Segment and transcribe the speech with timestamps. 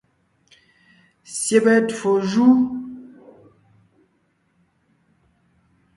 [1.41, 2.47] Syɛbɛ twó jú.